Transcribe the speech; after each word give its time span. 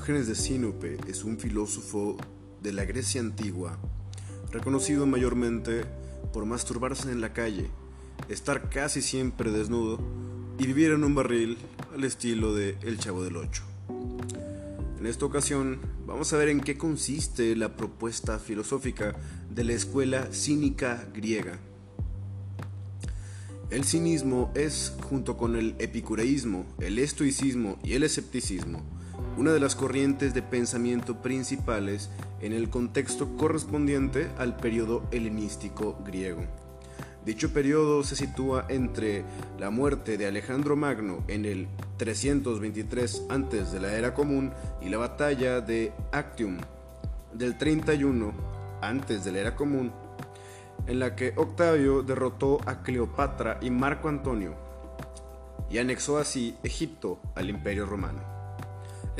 Diógenes 0.00 0.28
de 0.28 0.34
Sinope 0.34 0.96
es 1.08 1.24
un 1.24 1.36
filósofo 1.36 2.16
de 2.62 2.72
la 2.72 2.86
Grecia 2.86 3.20
antigua, 3.20 3.78
reconocido 4.50 5.04
mayormente 5.04 5.84
por 6.32 6.46
masturbarse 6.46 7.12
en 7.12 7.20
la 7.20 7.34
calle, 7.34 7.68
estar 8.30 8.70
casi 8.70 9.02
siempre 9.02 9.50
desnudo 9.50 9.98
y 10.58 10.66
vivir 10.66 10.92
en 10.92 11.04
un 11.04 11.14
barril 11.14 11.58
al 11.94 12.04
estilo 12.04 12.54
de 12.54 12.78
El 12.80 12.98
Chavo 12.98 13.22
del 13.22 13.36
Ocho. 13.36 13.62
En 14.98 15.04
esta 15.04 15.26
ocasión 15.26 15.80
vamos 16.06 16.32
a 16.32 16.38
ver 16.38 16.48
en 16.48 16.62
qué 16.62 16.78
consiste 16.78 17.54
la 17.54 17.76
propuesta 17.76 18.38
filosófica 18.38 19.14
de 19.50 19.64
la 19.64 19.74
escuela 19.74 20.32
cínica 20.32 21.06
griega. 21.12 21.58
El 23.68 23.84
cinismo 23.84 24.50
es, 24.54 24.94
junto 25.02 25.36
con 25.36 25.56
el 25.56 25.74
epicureísmo, 25.78 26.64
el 26.78 26.98
estoicismo 26.98 27.78
y 27.84 27.92
el 27.92 28.02
escepticismo, 28.02 28.82
una 29.40 29.52
de 29.52 29.60
las 29.60 29.74
corrientes 29.74 30.34
de 30.34 30.42
pensamiento 30.42 31.22
principales 31.22 32.10
en 32.42 32.52
el 32.52 32.68
contexto 32.68 33.38
correspondiente 33.38 34.28
al 34.36 34.54
periodo 34.54 35.02
helenístico 35.12 35.96
griego. 36.04 36.42
Dicho 37.24 37.50
periodo 37.50 38.04
se 38.04 38.16
sitúa 38.16 38.66
entre 38.68 39.24
la 39.58 39.70
muerte 39.70 40.18
de 40.18 40.26
Alejandro 40.26 40.76
Magno 40.76 41.24
en 41.26 41.46
el 41.46 41.68
323 41.96 43.28
antes 43.30 43.72
de 43.72 43.80
la 43.80 43.94
era 43.94 44.12
común 44.12 44.52
y 44.82 44.90
la 44.90 44.98
batalla 44.98 45.62
de 45.62 45.94
Actium 46.12 46.58
del 47.32 47.56
31 47.56 48.34
antes 48.82 49.24
de 49.24 49.32
la 49.32 49.38
era 49.38 49.56
común, 49.56 49.90
en 50.86 50.98
la 50.98 51.16
que 51.16 51.32
Octavio 51.34 52.02
derrotó 52.02 52.58
a 52.66 52.82
Cleopatra 52.82 53.58
y 53.62 53.70
Marco 53.70 54.10
Antonio 54.10 54.54
y 55.70 55.78
anexó 55.78 56.18
así 56.18 56.56
Egipto 56.62 57.22
al 57.34 57.48
Imperio 57.48 57.86
Romano. 57.86 58.39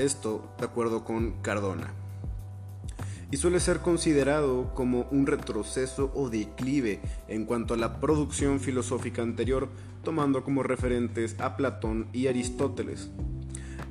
Esto 0.01 0.51
de 0.59 0.65
acuerdo 0.65 1.05
con 1.05 1.43
Cardona 1.43 1.93
y 3.31 3.37
suele 3.37 3.61
ser 3.61 3.81
considerado 3.81 4.75
como 4.75 5.06
un 5.11 5.27
retroceso 5.27 6.11
o 6.15 6.31
declive 6.31 7.01
en 7.29 7.45
cuanto 7.45 7.75
a 7.75 7.77
la 7.77 8.01
producción 8.01 8.61
filosófica 8.61 9.21
anterior, 9.21 9.69
tomando 10.03 10.43
como 10.43 10.62
referentes 10.62 11.37
a 11.39 11.55
Platón 11.55 12.09
y 12.15 12.28
Aristóteles. 12.28 13.11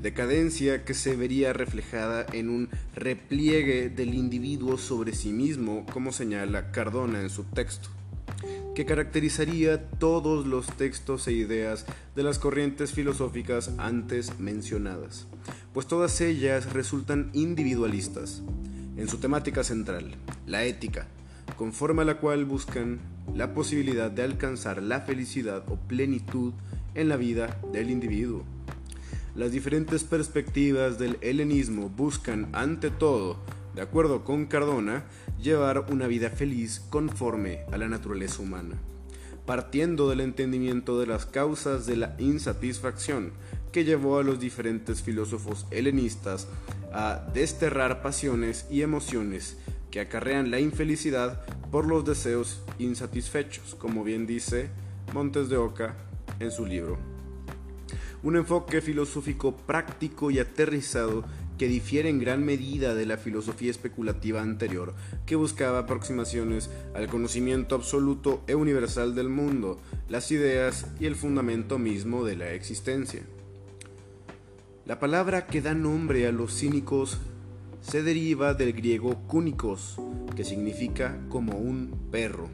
Decadencia 0.02 0.84
que 0.84 0.96
se 0.96 1.16
vería 1.16 1.54
reflejada 1.54 2.26
en 2.34 2.50
un 2.50 2.70
repliegue 2.96 3.90
del 3.90 4.16
individuo 4.16 4.80
sobre 4.80 5.14
sí 5.14 5.32
mismo, 5.32 5.86
como 5.94 6.12
señala 6.12 6.72
Cardona 6.72 7.22
en 7.22 7.30
su 7.30 7.44
texto, 7.44 7.90
que 8.80 8.86
caracterizaría 8.86 9.90
todos 10.00 10.48
los 10.48 10.68
textos 10.68 11.28
e 11.28 11.34
ideas 11.34 11.86
de 12.16 12.24
las 12.24 12.40
corrientes 12.40 12.94
filosóficas 12.94 13.72
antes 13.78 14.40
mencionadas, 14.40 15.28
pues 15.74 15.86
todas 15.86 16.22
ellas 16.22 16.72
resultan 16.72 17.30
individualistas 17.34 18.42
en 18.96 19.10
su 19.10 19.18
temática 19.18 19.66
central, 19.66 20.16
la 20.48 20.64
ética, 20.64 21.10
conforme 21.58 22.04
a 22.04 22.06
la 22.06 22.20
cual 22.20 22.46
buscan 22.46 23.00
la 23.36 23.54
posibilidad 23.54 24.10
de 24.10 24.24
alcanzar 24.24 24.82
la 24.82 25.02
felicidad 25.02 25.62
o 25.68 25.76
plenitud 25.76 26.54
en 26.96 27.10
la 27.10 27.18
vida 27.18 27.60
del 27.74 27.90
individuo. 27.90 28.46
Las 29.36 29.52
diferentes 29.52 30.06
perspectivas 30.06 30.98
del 30.98 31.18
helenismo 31.20 31.90
buscan, 31.90 32.48
ante 32.54 32.92
todo, 32.92 33.40
de 33.80 33.86
acuerdo 33.86 34.26
con 34.26 34.46
Cardona, 34.46 35.06
llevar 35.42 35.86
una 35.90 36.06
vida 36.08 36.30
feliz 36.30 36.82
conforme 36.90 37.62
a 37.72 37.78
la 37.78 37.88
naturaleza 37.88 38.42
humana, 38.42 38.76
partiendo 39.46 40.10
del 40.10 40.20
entendimiento 40.20 41.00
de 41.00 41.08
las 41.08 41.26
causas 41.26 41.86
de 41.86 41.96
la 41.96 42.14
insatisfacción 42.20 43.32
que 43.72 43.86
llevó 43.86 44.20
a 44.20 44.24
los 44.24 44.38
diferentes 44.38 45.02
filósofos 45.02 45.66
helenistas 45.72 46.50
a 46.92 47.26
desterrar 47.34 48.02
pasiones 48.02 48.68
y 48.70 48.82
emociones 48.82 49.56
que 49.92 50.02
acarrean 50.02 50.52
la 50.52 50.60
infelicidad 50.60 51.46
por 51.72 51.88
los 51.88 52.04
deseos 52.04 52.62
insatisfechos, 52.80 53.76
como 53.76 54.04
bien 54.04 54.28
dice 54.28 54.68
Montes 55.14 55.48
de 55.48 55.56
Oca 55.56 55.96
en 56.42 56.52
su 56.52 56.66
libro. 56.66 56.98
Un 58.24 58.36
enfoque 58.36 58.82
filosófico 58.82 59.56
práctico 59.56 60.32
y 60.32 60.40
aterrizado 60.40 61.24
que 61.60 61.68
difiere 61.68 62.10
en 62.10 62.20
gran 62.20 62.44
medida 62.46 62.96
de 62.96 63.06
la 63.06 63.18
filosofía 63.18 63.70
especulativa 63.70 64.42
anterior, 64.42 64.96
que 65.26 65.36
buscaba 65.36 65.80
aproximaciones 65.80 66.70
al 66.96 67.08
conocimiento 67.08 67.76
absoluto 67.76 68.42
e 68.48 68.56
universal 68.56 69.14
del 69.14 69.28
mundo, 69.28 69.78
las 70.08 70.32
ideas 70.32 70.88
y 71.02 71.06
el 71.06 71.16
fundamento 71.16 71.78
mismo 71.78 72.24
de 72.24 72.38
la 72.38 72.54
existencia. 72.54 73.24
La 74.86 75.00
palabra 75.00 75.48
que 75.48 75.62
da 75.62 75.74
nombre 75.74 76.26
a 76.28 76.32
los 76.32 76.58
cínicos 76.58 77.20
se 77.82 78.04
deriva 78.04 78.54
del 78.54 78.72
griego 78.72 79.28
cúnicos, 79.28 79.98
que 80.38 80.46
significa 80.46 81.20
como 81.28 81.58
un 81.58 82.08
perro, 82.10 82.48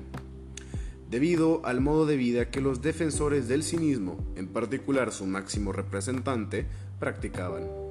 debido 1.11 1.63
al 1.63 1.79
modo 1.79 2.07
de 2.07 2.17
vida 2.17 2.49
que 2.49 2.59
los 2.59 2.81
defensores 2.81 3.47
del 3.47 3.61
cinismo, 3.61 4.17
en 4.35 4.47
particular 4.47 5.11
su 5.11 5.27
máximo 5.27 5.71
representante, 5.73 6.65
practicaban. 6.99 7.84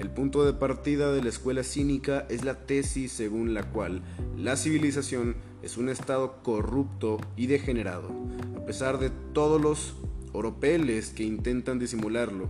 El 0.00 0.08
punto 0.08 0.46
de 0.46 0.54
partida 0.54 1.12
de 1.12 1.22
la 1.22 1.28
escuela 1.28 1.62
cínica 1.62 2.24
es 2.30 2.42
la 2.42 2.54
tesis 2.54 3.12
según 3.12 3.52
la 3.52 3.64
cual 3.64 4.00
la 4.34 4.56
civilización 4.56 5.36
es 5.62 5.76
un 5.76 5.90
estado 5.90 6.42
corrupto 6.42 7.18
y 7.36 7.48
degenerado, 7.48 8.10
a 8.56 8.64
pesar 8.64 8.98
de 8.98 9.10
todos 9.34 9.60
los 9.60 9.92
oropeles 10.32 11.10
que 11.10 11.24
intentan 11.24 11.78
disimularlo. 11.78 12.48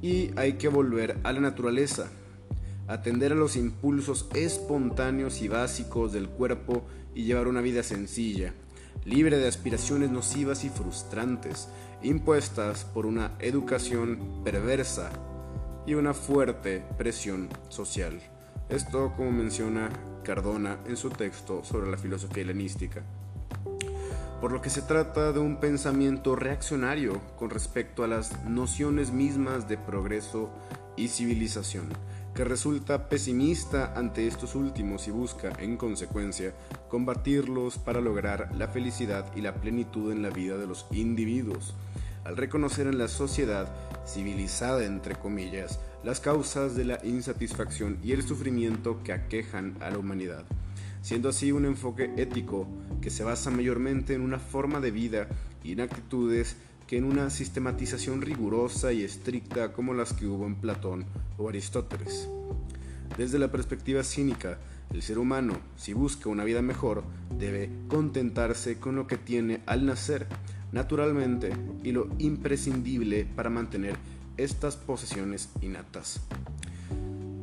Y 0.00 0.30
hay 0.36 0.54
que 0.54 0.68
volver 0.68 1.18
a 1.22 1.34
la 1.34 1.40
naturaleza, 1.40 2.10
atender 2.88 3.32
a 3.32 3.36
los 3.36 3.54
impulsos 3.54 4.26
espontáneos 4.34 5.42
y 5.42 5.48
básicos 5.48 6.14
del 6.14 6.30
cuerpo 6.30 6.82
y 7.14 7.24
llevar 7.24 7.46
una 7.46 7.60
vida 7.60 7.82
sencilla, 7.82 8.54
libre 9.04 9.36
de 9.36 9.48
aspiraciones 9.48 10.10
nocivas 10.10 10.64
y 10.64 10.70
frustrantes, 10.70 11.68
impuestas 12.02 12.86
por 12.86 13.04
una 13.04 13.32
educación 13.38 14.40
perversa 14.44 15.12
y 15.86 15.94
una 15.94 16.14
fuerte 16.14 16.84
presión 16.96 17.48
social. 17.68 18.20
Esto 18.68 19.12
como 19.16 19.32
menciona 19.32 19.90
Cardona 20.22 20.78
en 20.86 20.96
su 20.96 21.10
texto 21.10 21.64
sobre 21.64 21.90
la 21.90 21.98
filosofía 21.98 22.42
helenística 22.42 23.02
por 24.42 24.50
lo 24.50 24.60
que 24.60 24.70
se 24.70 24.82
trata 24.82 25.30
de 25.30 25.38
un 25.38 25.60
pensamiento 25.60 26.34
reaccionario 26.34 27.20
con 27.36 27.48
respecto 27.48 28.02
a 28.02 28.08
las 28.08 28.44
nociones 28.44 29.12
mismas 29.12 29.68
de 29.68 29.78
progreso 29.78 30.50
y 30.96 31.06
civilización, 31.06 31.88
que 32.34 32.42
resulta 32.42 33.08
pesimista 33.08 33.92
ante 33.94 34.26
estos 34.26 34.56
últimos 34.56 35.06
y 35.06 35.12
busca, 35.12 35.52
en 35.60 35.76
consecuencia, 35.76 36.54
combatirlos 36.88 37.78
para 37.78 38.00
lograr 38.00 38.50
la 38.56 38.66
felicidad 38.66 39.24
y 39.36 39.42
la 39.42 39.54
plenitud 39.54 40.10
en 40.10 40.22
la 40.22 40.30
vida 40.30 40.56
de 40.56 40.66
los 40.66 40.86
individuos, 40.90 41.76
al 42.24 42.36
reconocer 42.36 42.86
en 42.86 42.98
la 42.98 43.08
sociedad 43.08 43.68
civilizada, 44.06 44.84
entre 44.84 45.14
comillas, 45.14 45.80
las 46.04 46.20
causas 46.20 46.74
de 46.74 46.84
la 46.84 46.98
insatisfacción 47.04 47.98
y 48.02 48.12
el 48.12 48.22
sufrimiento 48.22 49.02
que 49.02 49.12
aquejan 49.12 49.76
a 49.80 49.90
la 49.90 49.98
humanidad 49.98 50.44
siendo 51.02 51.28
así 51.28 51.52
un 51.52 51.66
enfoque 51.66 52.12
ético 52.16 52.66
que 53.00 53.10
se 53.10 53.24
basa 53.24 53.50
mayormente 53.50 54.14
en 54.14 54.22
una 54.22 54.38
forma 54.38 54.80
de 54.80 54.92
vida 54.92 55.28
y 55.62 55.72
en 55.72 55.80
actitudes 55.80 56.56
que 56.86 56.96
en 56.96 57.04
una 57.04 57.28
sistematización 57.30 58.22
rigurosa 58.22 58.92
y 58.92 59.02
estricta 59.02 59.72
como 59.72 59.94
las 59.94 60.12
que 60.12 60.26
hubo 60.26 60.46
en 60.46 60.54
Platón 60.54 61.04
o 61.38 61.48
Aristóteles. 61.48 62.28
Desde 63.18 63.38
la 63.38 63.50
perspectiva 63.50 64.04
cínica, 64.04 64.58
el 64.92 65.02
ser 65.02 65.18
humano, 65.18 65.54
si 65.76 65.92
busca 65.92 66.28
una 66.28 66.44
vida 66.44 66.62
mejor, 66.62 67.02
debe 67.36 67.68
contentarse 67.88 68.78
con 68.78 68.94
lo 68.94 69.06
que 69.06 69.16
tiene 69.16 69.60
al 69.66 69.84
nacer, 69.86 70.26
naturalmente, 70.72 71.52
y 71.84 71.92
lo 71.92 72.08
imprescindible 72.18 73.24
para 73.24 73.50
mantener 73.50 73.96
estas 74.36 74.76
posesiones 74.76 75.50
innatas 75.60 76.20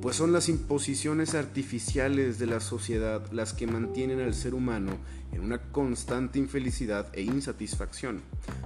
pues 0.02 0.16
son 0.16 0.32
las 0.32 0.48
imposiciones 0.48 1.36
artificiales 1.36 2.40
de 2.40 2.46
la 2.46 2.62
sociedad 2.62 3.30
las 3.34 3.54
que 3.54 3.68
mantienen 3.68 4.22
al 4.22 4.34
ser 4.34 4.54
humano 4.54 4.94
en 5.34 5.42
una 5.42 5.62
constante 5.62 6.40
infelicidad 6.40 7.08
e 7.14 7.22
insatisfacción, 7.22 8.22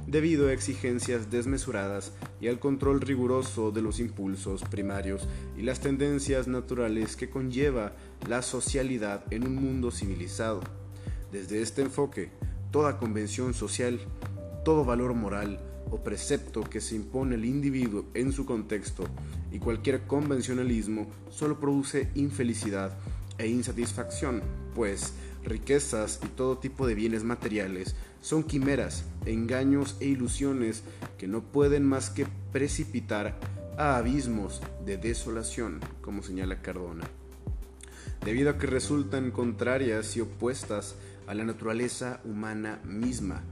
debido 0.05 0.47
a 0.47 0.53
exigencias 0.53 1.31
desmesuradas 1.31 2.11
y 2.39 2.49
al 2.49 2.59
control 2.59 3.01
riguroso 3.01 3.71
de 3.71 3.81
los 3.81 3.99
impulsos 3.99 4.63
primarios 4.63 5.27
y 5.57 5.63
las 5.63 5.79
tendencias 5.79 6.47
naturales 6.47 7.15
que 7.15 7.31
conlleva 7.31 7.93
la 8.29 8.43
socialidad 8.43 9.23
en 9.31 9.47
un 9.47 9.55
mundo 9.55 9.89
civilizado. 9.89 10.61
Desde 11.31 11.63
este 11.63 11.81
enfoque, 11.81 12.29
toda 12.69 12.99
convención 12.99 13.55
social, 13.55 13.99
todo 14.63 14.85
valor 14.85 15.13
moral, 15.13 15.59
o 15.91 16.03
precepto 16.03 16.61
que 16.61 16.81
se 16.81 16.95
impone 16.95 17.35
al 17.35 17.45
individuo 17.45 18.05
en 18.13 18.31
su 18.31 18.45
contexto 18.45 19.05
y 19.51 19.59
cualquier 19.59 20.01
convencionalismo 20.07 21.07
solo 21.29 21.59
produce 21.59 22.09
infelicidad 22.15 22.97
e 23.37 23.47
insatisfacción, 23.47 24.41
pues 24.73 25.13
riquezas 25.43 26.19
y 26.23 26.27
todo 26.27 26.57
tipo 26.57 26.87
de 26.87 26.95
bienes 26.95 27.23
materiales 27.23 27.95
son 28.21 28.43
quimeras, 28.43 29.03
engaños 29.25 29.97
e 29.99 30.05
ilusiones 30.05 30.83
que 31.17 31.27
no 31.27 31.41
pueden 31.43 31.83
más 31.83 32.09
que 32.09 32.25
precipitar 32.51 33.37
a 33.77 33.97
abismos 33.97 34.61
de 34.85 34.97
desolación, 34.97 35.79
como 36.01 36.23
señala 36.23 36.61
Cardona, 36.61 37.05
debido 38.23 38.51
a 38.51 38.57
que 38.57 38.67
resultan 38.67 39.31
contrarias 39.31 40.15
y 40.15 40.21
opuestas 40.21 40.95
a 41.27 41.33
la 41.33 41.43
naturaleza 41.43 42.21
humana 42.23 42.79
misma, 42.85 43.43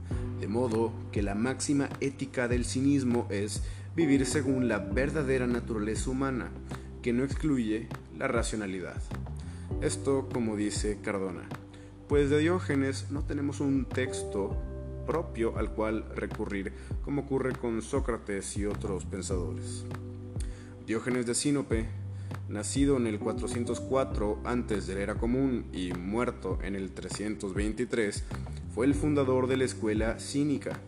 de 0.42 0.48
modo 0.48 0.92
que 1.12 1.22
la 1.22 1.36
máxima 1.36 1.88
ética 2.00 2.48
del 2.48 2.64
cinismo 2.64 3.28
es 3.30 3.62
vivir 3.94 4.26
según 4.26 4.66
la 4.66 4.80
verdadera 4.80 5.46
naturaleza 5.46 6.10
humana, 6.10 6.50
que 7.00 7.12
no 7.12 7.22
excluye 7.22 7.86
la 8.18 8.26
racionalidad. 8.26 9.00
Esto, 9.82 10.28
como 10.32 10.56
dice 10.56 10.98
Cardona, 11.00 11.48
pues 12.08 12.28
de 12.28 12.40
Diógenes 12.40 13.06
no 13.12 13.22
tenemos 13.22 13.60
un 13.60 13.84
texto 13.84 14.56
propio 15.06 15.56
al 15.58 15.70
cual 15.70 16.04
recurrir, 16.16 16.72
como 17.04 17.22
ocurre 17.22 17.52
con 17.52 17.80
Sócrates 17.80 18.56
y 18.56 18.66
otros 18.66 19.04
pensadores. 19.04 19.84
Diógenes 20.88 21.24
de 21.24 21.36
Sinope, 21.36 21.86
nacido 22.48 22.96
en 22.96 23.06
el 23.06 23.20
404 23.20 24.40
antes 24.44 24.88
de 24.88 24.96
la 24.96 25.02
era 25.02 25.14
común 25.14 25.66
y 25.72 25.92
muerto 25.92 26.58
en 26.64 26.74
el 26.74 26.90
323, 26.90 28.24
fue 28.74 28.86
el 28.86 28.94
fundador 28.94 29.48
de 29.48 29.58
la 29.58 29.64
escuela 29.64 30.18
cínica. 30.18 30.78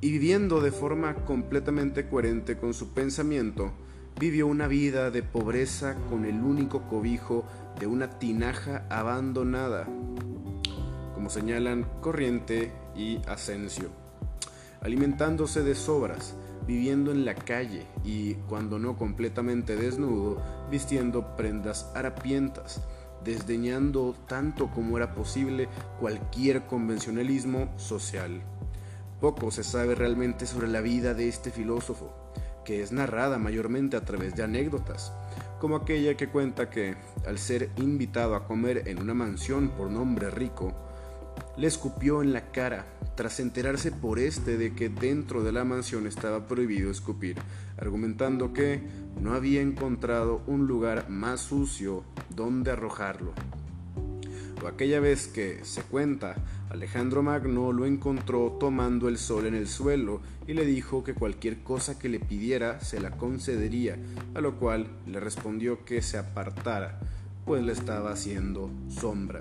Y 0.00 0.12
viviendo 0.12 0.60
de 0.60 0.72
forma 0.72 1.14
completamente 1.24 2.08
coherente 2.08 2.56
con 2.56 2.74
su 2.74 2.92
pensamiento, 2.92 3.72
vivió 4.18 4.46
una 4.46 4.66
vida 4.66 5.10
de 5.10 5.22
pobreza 5.22 5.96
con 6.10 6.24
el 6.24 6.40
único 6.40 6.82
cobijo 6.88 7.44
de 7.78 7.86
una 7.86 8.18
tinaja 8.18 8.84
abandonada, 8.90 9.86
como 11.14 11.30
señalan 11.30 11.86
Corriente 12.00 12.72
y 12.96 13.20
Asensio, 13.28 13.88
alimentándose 14.80 15.62
de 15.62 15.74
sobras, 15.76 16.34
viviendo 16.66 17.12
en 17.12 17.24
la 17.24 17.34
calle 17.34 17.86
y, 18.04 18.34
cuando 18.48 18.78
no 18.78 18.96
completamente 18.96 19.76
desnudo, 19.76 20.42
vistiendo 20.70 21.36
prendas 21.36 21.90
harapientas, 21.94 22.82
desdeñando 23.24 24.14
tanto 24.26 24.70
como 24.70 24.96
era 24.96 25.14
posible 25.14 25.68
cualquier 26.00 26.66
convencionalismo 26.66 27.72
social. 27.76 28.42
Poco 29.20 29.50
se 29.50 29.64
sabe 29.64 29.94
realmente 29.94 30.46
sobre 30.46 30.68
la 30.68 30.80
vida 30.80 31.14
de 31.14 31.28
este 31.28 31.50
filósofo, 31.50 32.12
que 32.64 32.82
es 32.82 32.92
narrada 32.92 33.38
mayormente 33.38 33.96
a 33.96 34.04
través 34.04 34.36
de 34.36 34.44
anécdotas, 34.44 35.12
como 35.58 35.76
aquella 35.76 36.16
que 36.16 36.28
cuenta 36.28 36.70
que, 36.70 36.96
al 37.26 37.38
ser 37.38 37.70
invitado 37.76 38.36
a 38.36 38.46
comer 38.46 38.86
en 38.86 39.00
una 39.00 39.14
mansión 39.14 39.70
por 39.70 39.90
nombre 39.90 40.30
rico, 40.30 40.72
le 41.56 41.66
escupió 41.66 42.22
en 42.22 42.32
la 42.32 42.52
cara, 42.52 42.86
tras 43.16 43.40
enterarse 43.40 43.90
por 43.90 44.18
este 44.18 44.56
de 44.56 44.74
que 44.74 44.88
dentro 44.88 45.42
de 45.42 45.52
la 45.52 45.64
mansión 45.64 46.06
estaba 46.06 46.46
prohibido 46.46 46.90
escupir, 46.90 47.36
argumentando 47.76 48.52
que 48.52 48.80
no 49.20 49.34
había 49.34 49.60
encontrado 49.60 50.42
un 50.46 50.66
lugar 50.66 51.08
más 51.08 51.40
sucio 51.40 52.04
donde 52.30 52.70
arrojarlo. 52.70 53.32
O 54.62 54.66
aquella 54.66 55.00
vez 55.00 55.28
que, 55.28 55.64
se 55.64 55.82
cuenta, 55.82 56.36
Alejandro 56.70 57.22
Magno 57.22 57.72
lo 57.72 57.86
encontró 57.86 58.56
tomando 58.58 59.08
el 59.08 59.18
sol 59.18 59.46
en 59.46 59.54
el 59.54 59.68
suelo 59.68 60.20
y 60.46 60.54
le 60.54 60.64
dijo 60.64 61.04
que 61.04 61.14
cualquier 61.14 61.62
cosa 61.62 61.98
que 61.98 62.08
le 62.08 62.20
pidiera 62.20 62.80
se 62.80 63.00
la 63.00 63.12
concedería, 63.12 63.96
a 64.34 64.40
lo 64.40 64.56
cual 64.56 64.88
le 65.06 65.20
respondió 65.20 65.84
que 65.84 66.02
se 66.02 66.18
apartara, 66.18 66.98
pues 67.44 67.62
le 67.62 67.72
estaba 67.72 68.10
haciendo 68.10 68.70
sombra. 68.88 69.40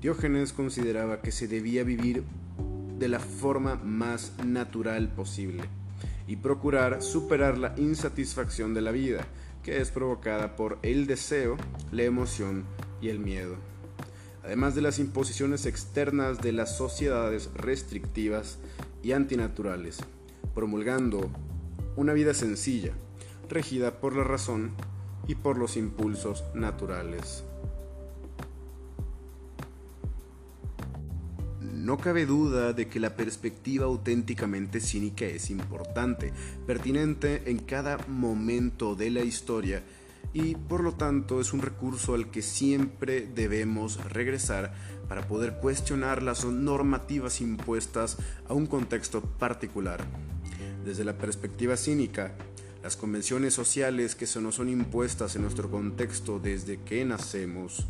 Diógenes 0.00 0.54
consideraba 0.54 1.20
que 1.20 1.30
se 1.30 1.46
debía 1.46 1.84
vivir 1.84 2.24
de 2.98 3.08
la 3.08 3.20
forma 3.20 3.74
más 3.76 4.32
natural 4.46 5.08
posible 5.08 5.64
y 6.26 6.36
procurar 6.36 7.02
superar 7.02 7.58
la 7.58 7.74
insatisfacción 7.76 8.72
de 8.72 8.80
la 8.80 8.92
vida, 8.92 9.26
que 9.62 9.78
es 9.78 9.90
provocada 9.90 10.56
por 10.56 10.78
el 10.80 11.06
deseo, 11.06 11.58
la 11.92 12.04
emoción 12.04 12.64
y 13.02 13.10
el 13.10 13.18
miedo, 13.18 13.56
además 14.42 14.74
de 14.74 14.80
las 14.80 14.98
imposiciones 14.98 15.66
externas 15.66 16.40
de 16.40 16.52
las 16.52 16.78
sociedades 16.78 17.50
restrictivas 17.52 18.58
y 19.02 19.12
antinaturales, 19.12 19.98
promulgando 20.54 21.30
una 21.96 22.14
vida 22.14 22.32
sencilla, 22.32 22.92
regida 23.50 24.00
por 24.00 24.16
la 24.16 24.24
razón 24.24 24.70
y 25.26 25.34
por 25.34 25.58
los 25.58 25.76
impulsos 25.76 26.44
naturales. 26.54 27.44
No 31.80 31.96
cabe 31.96 32.26
duda 32.26 32.74
de 32.74 32.88
que 32.88 33.00
la 33.00 33.16
perspectiva 33.16 33.86
auténticamente 33.86 34.80
cínica 34.80 35.24
es 35.24 35.48
importante, 35.48 36.30
pertinente 36.66 37.50
en 37.50 37.56
cada 37.56 37.96
momento 38.06 38.94
de 38.94 39.10
la 39.10 39.22
historia 39.22 39.82
y 40.34 40.56
por 40.56 40.84
lo 40.84 40.92
tanto 40.92 41.40
es 41.40 41.54
un 41.54 41.62
recurso 41.62 42.12
al 42.12 42.30
que 42.30 42.42
siempre 42.42 43.26
debemos 43.34 43.96
regresar 44.12 44.74
para 45.08 45.26
poder 45.26 45.54
cuestionar 45.54 46.22
las 46.22 46.44
normativas 46.44 47.40
impuestas 47.40 48.18
a 48.46 48.52
un 48.52 48.66
contexto 48.66 49.22
particular. 49.22 50.04
Desde 50.84 51.04
la 51.04 51.16
perspectiva 51.16 51.78
cínica, 51.78 52.34
las 52.82 52.96
convenciones 52.96 53.54
sociales 53.54 54.14
que 54.14 54.26
se 54.26 54.42
nos 54.42 54.56
son 54.56 54.68
impuestas 54.68 55.34
en 55.34 55.42
nuestro 55.42 55.70
contexto 55.70 56.40
desde 56.40 56.78
que 56.82 57.06
nacemos 57.06 57.86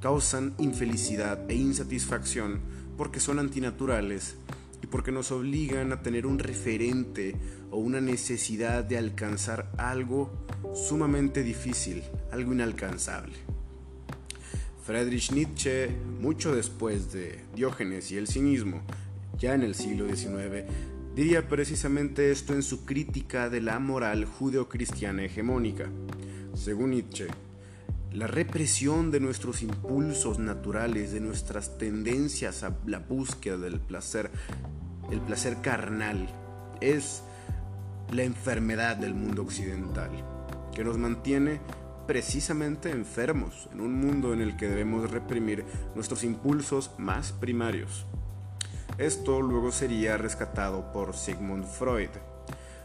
causan 0.00 0.54
infelicidad 0.58 1.50
e 1.50 1.54
insatisfacción 1.56 2.79
porque 3.00 3.18
son 3.18 3.38
antinaturales 3.38 4.36
y 4.82 4.86
porque 4.86 5.10
nos 5.10 5.32
obligan 5.32 5.90
a 5.90 6.02
tener 6.02 6.26
un 6.26 6.38
referente 6.38 7.34
o 7.70 7.78
una 7.78 7.98
necesidad 7.98 8.84
de 8.84 8.98
alcanzar 8.98 9.72
algo 9.78 10.30
sumamente 10.74 11.42
difícil, 11.42 12.02
algo 12.30 12.52
inalcanzable. 12.52 13.32
Friedrich 14.84 15.32
Nietzsche, 15.32 15.88
mucho 16.20 16.54
después 16.54 17.10
de 17.10 17.42
Diógenes 17.54 18.12
y 18.12 18.18
el 18.18 18.28
cinismo, 18.28 18.82
ya 19.38 19.54
en 19.54 19.62
el 19.62 19.74
siglo 19.74 20.06
XIX, 20.06 20.66
diría 21.16 21.48
precisamente 21.48 22.30
esto 22.30 22.52
en 22.52 22.62
su 22.62 22.84
crítica 22.84 23.48
de 23.48 23.62
la 23.62 23.78
moral 23.78 24.26
judeocristiana 24.26 25.24
hegemónica. 25.24 25.88
Según 26.52 26.90
Nietzsche, 26.90 27.28
la 28.12 28.26
represión 28.26 29.10
de 29.10 29.20
nuestros 29.20 29.62
impulsos 29.62 30.38
naturales, 30.38 31.12
de 31.12 31.20
nuestras 31.20 31.78
tendencias 31.78 32.64
a 32.64 32.76
la 32.86 32.98
búsqueda 32.98 33.56
del 33.56 33.80
placer, 33.80 34.30
el 35.10 35.20
placer 35.20 35.58
carnal, 35.62 36.28
es 36.80 37.22
la 38.12 38.24
enfermedad 38.24 38.96
del 38.96 39.14
mundo 39.14 39.42
occidental, 39.42 40.10
que 40.74 40.82
nos 40.82 40.98
mantiene 40.98 41.60
precisamente 42.08 42.90
enfermos 42.90 43.68
en 43.72 43.80
un 43.80 43.94
mundo 43.94 44.34
en 44.34 44.40
el 44.40 44.56
que 44.56 44.68
debemos 44.68 45.08
reprimir 45.10 45.64
nuestros 45.94 46.24
impulsos 46.24 46.90
más 46.98 47.30
primarios. 47.30 48.06
Esto 48.98 49.40
luego 49.40 49.70
sería 49.70 50.16
rescatado 50.16 50.92
por 50.92 51.14
Sigmund 51.14 51.64
Freud. 51.64 52.10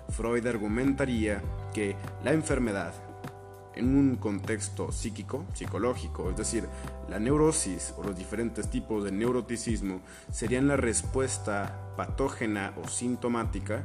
Freud 0.10 0.46
argumentaría 0.46 1.41
que 1.74 1.96
la 2.24 2.32
enfermedad 2.34 2.94
en 3.75 3.96
un 3.96 4.15
contexto 4.15 4.91
psíquico, 4.91 5.46
psicológico, 5.53 6.29
es 6.29 6.38
decir, 6.38 6.65
la 7.10 7.20
neurosis 7.20 7.94
o 7.98 8.03
los 8.03 8.17
diferentes 8.17 8.70
tipos 8.70 9.03
de 9.03 9.12
neuroticismo 9.12 10.01
serían 10.32 10.67
la 10.67 10.77
respuesta 10.77 11.94
patógena 11.98 12.74
o 12.84 12.88
sintomática 12.88 13.84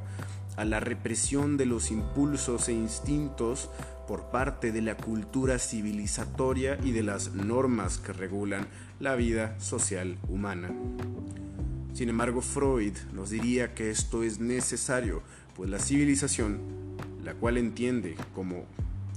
a 0.56 0.64
la 0.64 0.80
represión 0.80 1.56
de 1.56 1.66
los 1.66 1.90
impulsos 1.90 2.68
e 2.68 2.72
instintos 2.72 3.70
por 4.06 4.30
parte 4.30 4.72
de 4.72 4.82
la 4.82 4.96
cultura 4.96 5.58
civilizatoria 5.58 6.78
y 6.82 6.90
de 6.92 7.02
las 7.02 7.32
normas 7.34 7.98
que 7.98 8.12
regulan 8.12 8.66
la 8.98 9.14
vida 9.14 9.58
social 9.60 10.18
humana. 10.28 10.70
Sin 11.94 12.08
embargo, 12.08 12.40
Freud 12.40 12.96
nos 13.12 13.30
diría 13.30 13.74
que 13.74 13.90
esto 13.90 14.22
es 14.22 14.40
necesario, 14.40 15.22
pues 15.56 15.70
la 15.70 15.78
civilización, 15.78 16.58
la 17.24 17.34
cual 17.34 17.56
entiende 17.56 18.16
como 18.34 18.64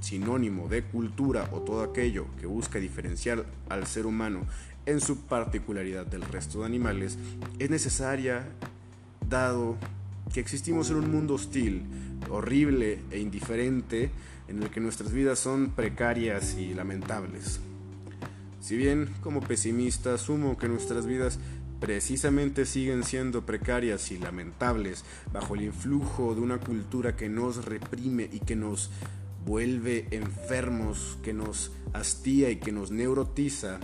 sinónimo 0.03 0.67
de 0.67 0.83
cultura 0.83 1.49
o 1.53 1.61
todo 1.61 1.81
aquello 1.81 2.27
que 2.39 2.45
busca 2.45 2.79
diferenciar 2.79 3.45
al 3.69 3.87
ser 3.87 4.05
humano 4.05 4.45
en 4.85 4.99
su 4.99 5.21
particularidad 5.21 6.05
del 6.05 6.23
resto 6.23 6.59
de 6.59 6.65
animales, 6.65 7.17
es 7.57 7.69
necesaria 7.69 8.45
dado 9.29 9.77
que 10.33 10.41
existimos 10.41 10.89
en 10.89 10.97
un 10.97 11.11
mundo 11.11 11.35
hostil, 11.35 11.83
horrible 12.29 12.99
e 13.11 13.19
indiferente, 13.19 14.11
en 14.47 14.61
el 14.61 14.69
que 14.69 14.81
nuestras 14.81 15.13
vidas 15.13 15.39
son 15.39 15.69
precarias 15.69 16.57
y 16.57 16.73
lamentables. 16.73 17.61
Si 18.59 18.75
bien 18.75 19.09
como 19.21 19.41
pesimista 19.41 20.13
asumo 20.13 20.57
que 20.57 20.67
nuestras 20.67 21.05
vidas 21.05 21.39
precisamente 21.79 22.65
siguen 22.65 23.03
siendo 23.03 23.45
precarias 23.45 24.11
y 24.11 24.17
lamentables 24.17 25.03
bajo 25.33 25.55
el 25.55 25.63
influjo 25.63 26.33
de 26.33 26.41
una 26.41 26.57
cultura 26.57 27.15
que 27.15 27.27
nos 27.27 27.65
reprime 27.65 28.29
y 28.31 28.39
que 28.39 28.55
nos 28.55 28.89
vuelve 29.45 30.07
enfermos, 30.11 31.17
que 31.23 31.33
nos 31.33 31.71
hastía 31.93 32.49
y 32.49 32.57
que 32.57 32.71
nos 32.71 32.91
neurotiza, 32.91 33.79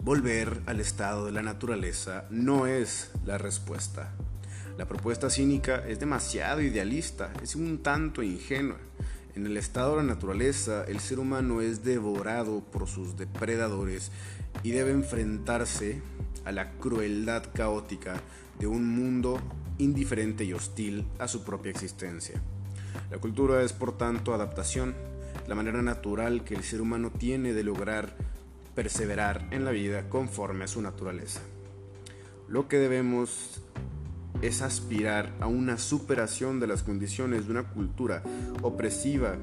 volver 0.00 0.62
al 0.66 0.80
estado 0.80 1.26
de 1.26 1.32
la 1.32 1.42
naturaleza 1.42 2.26
no 2.30 2.66
es 2.66 3.10
la 3.24 3.38
respuesta. 3.38 4.12
La 4.78 4.86
propuesta 4.86 5.30
cínica 5.30 5.86
es 5.88 6.00
demasiado 6.00 6.60
idealista, 6.60 7.32
es 7.42 7.56
un 7.56 7.82
tanto 7.82 8.22
ingenua. 8.22 8.76
En 9.34 9.46
el 9.46 9.56
estado 9.56 9.96
de 9.96 10.02
la 10.02 10.14
naturaleza, 10.14 10.84
el 10.84 11.00
ser 11.00 11.18
humano 11.18 11.60
es 11.60 11.82
devorado 11.82 12.60
por 12.60 12.86
sus 12.86 13.16
depredadores 13.16 14.10
y 14.62 14.70
debe 14.70 14.92
enfrentarse 14.92 16.00
a 16.44 16.52
la 16.52 16.72
crueldad 16.72 17.44
caótica 17.54 18.20
de 18.58 18.66
un 18.66 18.88
mundo 18.88 19.40
indiferente 19.78 20.44
y 20.44 20.52
hostil 20.52 21.06
a 21.18 21.28
su 21.28 21.44
propia 21.44 21.70
existencia. 21.70 22.40
La 23.10 23.18
cultura 23.18 23.62
es, 23.62 23.72
por 23.72 23.96
tanto, 23.96 24.34
adaptación, 24.34 24.94
la 25.46 25.54
manera 25.54 25.82
natural 25.82 26.44
que 26.44 26.54
el 26.54 26.62
ser 26.62 26.80
humano 26.80 27.10
tiene 27.10 27.52
de 27.52 27.62
lograr 27.62 28.16
perseverar 28.74 29.48
en 29.50 29.64
la 29.64 29.70
vida 29.70 30.08
conforme 30.08 30.64
a 30.64 30.68
su 30.68 30.82
naturaleza. 30.82 31.40
Lo 32.48 32.68
que 32.68 32.78
debemos 32.78 33.62
es 34.42 34.62
aspirar 34.62 35.32
a 35.40 35.46
una 35.46 35.78
superación 35.78 36.60
de 36.60 36.66
las 36.66 36.82
condiciones 36.82 37.46
de 37.46 37.52
una 37.52 37.64
cultura 37.64 38.22
opresiva 38.62 39.36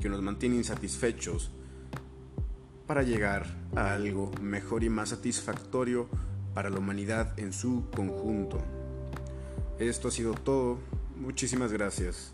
que 0.00 0.08
nos 0.08 0.22
mantiene 0.22 0.56
insatisfechos 0.56 1.50
para 2.86 3.02
llegar 3.02 3.46
a 3.74 3.94
algo 3.94 4.30
mejor 4.40 4.84
y 4.84 4.88
más 4.88 5.08
satisfactorio 5.10 6.08
para 6.54 6.70
la 6.70 6.78
humanidad 6.78 7.38
en 7.38 7.52
su 7.52 7.84
conjunto. 7.94 8.58
Esto 9.78 10.08
ha 10.08 10.10
sido 10.10 10.34
todo. 10.34 10.78
Muchísimas 11.16 11.72
gracias. 11.72 12.33